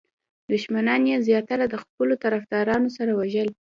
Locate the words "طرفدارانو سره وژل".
2.23-3.49